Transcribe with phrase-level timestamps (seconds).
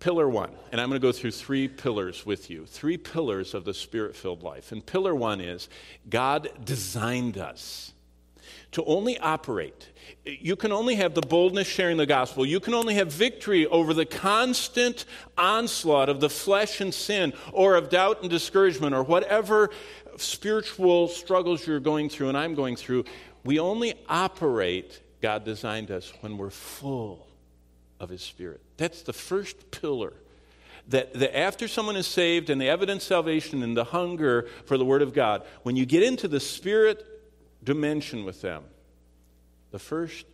[0.00, 3.64] pillar one, and I'm going to go through three pillars with you, three pillars of
[3.64, 4.72] the spirit filled life.
[4.72, 5.68] And pillar one is
[6.08, 7.92] God designed us
[8.72, 9.88] to only operate.
[10.24, 12.46] You can only have the boldness sharing the gospel.
[12.46, 15.04] You can only have victory over the constant
[15.36, 19.70] onslaught of the flesh and sin, or of doubt and discouragement, or whatever
[20.16, 23.04] spiritual struggles you're going through and I'm going through.
[23.44, 27.26] We only operate, God designed us, when we're full
[28.00, 28.60] of His Spirit.
[28.78, 30.14] That's the first pillar.
[30.88, 34.84] That, that after someone is saved and the evidence salvation and the hunger for the
[34.84, 37.06] Word of God, when you get into the Spirit
[37.62, 38.64] dimension with them,
[39.70, 40.26] the first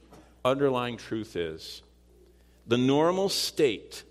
[0.45, 1.83] underlying truth is
[2.67, 4.05] the normal state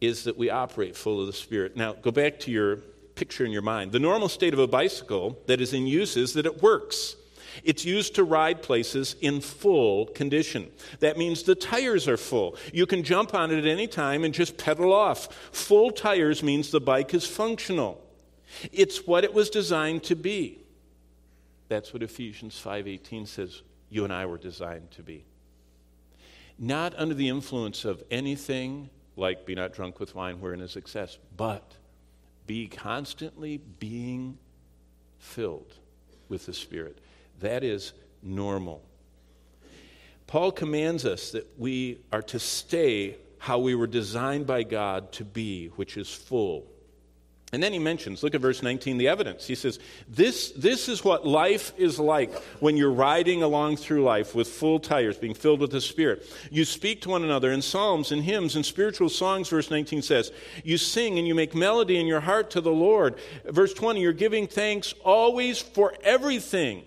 [0.00, 1.76] is that we operate full of the Spirit.
[1.76, 2.76] Now, go back to your
[3.14, 3.90] picture in your mind.
[3.92, 7.16] The normal state of a bicycle that is in use is that it works.
[7.64, 10.70] It's used to ride places in full condition.
[11.00, 12.56] That means the tires are full.
[12.72, 15.32] You can jump on it at any time and just pedal off.
[15.52, 18.02] Full tires means the bike is functional.
[18.72, 20.58] It's what it was designed to be.
[21.68, 25.24] That's what Ephesians 5:18 says you and I were designed to be.
[26.58, 31.18] Not under the influence of anything like be not drunk with wine wherein is excess,
[31.36, 31.74] but
[32.46, 34.38] be constantly being
[35.18, 35.74] filled
[36.28, 36.98] with the Spirit.
[37.40, 38.82] That is normal.
[40.26, 45.24] Paul commands us that we are to stay how we were designed by God to
[45.24, 46.66] be, which is full
[47.50, 49.46] and then he mentions, look at verse 19, the evidence.
[49.46, 54.34] He says, this, this is what life is like when you're riding along through life
[54.34, 56.26] with full tires, being filled with the Spirit.
[56.50, 60.30] You speak to one another in psalms and hymns and spiritual songs, verse 19 says.
[60.62, 63.14] You sing and you make melody in your heart to the Lord.
[63.46, 66.84] Verse 20, you're giving thanks always for everything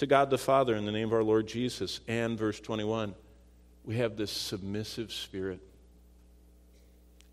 [0.00, 2.00] to God the Father in the name of our Lord Jesus.
[2.08, 3.14] And verse 21,
[3.84, 5.60] we have this submissive spirit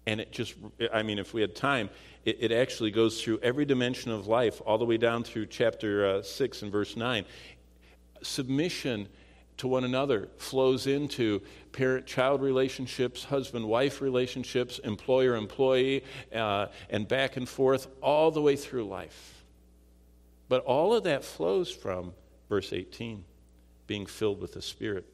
[0.08, 0.56] and it just,
[0.94, 1.90] I mean, if we had time,
[2.24, 6.08] it, it, actually goes through every dimension of life, all the way down through chapter
[6.08, 7.26] uh, 6 and verse 9.
[8.22, 9.10] Submission
[9.58, 11.42] to one another flows into
[11.74, 18.42] parent child relationships, husband wife relationships, employer employee, uh, and back and forth all the
[18.42, 19.44] way through life.
[20.48, 22.14] But all of that flows from
[22.50, 23.24] verse 18
[23.88, 25.06] being filled with the Spirit.